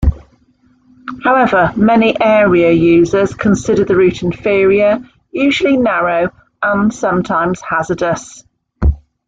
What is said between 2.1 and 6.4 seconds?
area users consider the route inferior, usually narrow,